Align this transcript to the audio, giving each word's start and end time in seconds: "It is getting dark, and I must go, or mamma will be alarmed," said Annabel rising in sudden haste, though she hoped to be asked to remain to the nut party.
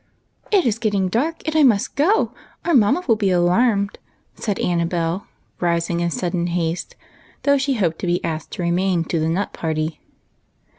"It 0.51 0.65
is 0.65 0.79
getting 0.79 1.09
dark, 1.09 1.43
and 1.45 1.55
I 1.55 1.61
must 1.61 1.95
go, 1.95 2.33
or 2.65 2.73
mamma 2.73 3.03
will 3.07 3.15
be 3.17 3.29
alarmed," 3.29 3.99
said 4.33 4.57
Annabel 4.57 5.27
rising 5.59 5.99
in 5.99 6.09
sudden 6.09 6.47
haste, 6.47 6.95
though 7.43 7.59
she 7.59 7.75
hoped 7.75 7.99
to 7.99 8.07
be 8.07 8.25
asked 8.25 8.49
to 8.53 8.63
remain 8.63 9.03
to 9.03 9.19
the 9.19 9.29
nut 9.29 9.53
party. 9.53 10.01